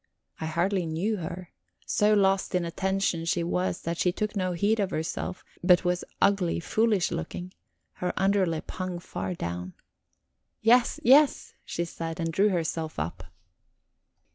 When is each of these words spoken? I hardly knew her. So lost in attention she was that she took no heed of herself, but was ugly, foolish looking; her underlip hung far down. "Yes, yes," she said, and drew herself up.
I 0.39 0.47
hardly 0.47 0.87
knew 0.87 1.17
her. 1.17 1.51
So 1.85 2.15
lost 2.15 2.55
in 2.55 2.65
attention 2.65 3.23
she 3.23 3.43
was 3.43 3.81
that 3.83 3.99
she 3.99 4.11
took 4.11 4.35
no 4.35 4.53
heed 4.53 4.79
of 4.79 4.89
herself, 4.89 5.43
but 5.63 5.85
was 5.85 6.03
ugly, 6.19 6.59
foolish 6.59 7.11
looking; 7.11 7.53
her 8.01 8.11
underlip 8.17 8.71
hung 8.71 8.97
far 8.97 9.35
down. 9.35 9.73
"Yes, 10.59 10.99
yes," 11.03 11.53
she 11.63 11.85
said, 11.85 12.19
and 12.19 12.33
drew 12.33 12.49
herself 12.49 12.97
up. 12.97 13.25